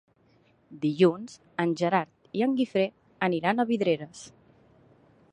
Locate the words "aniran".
3.27-3.61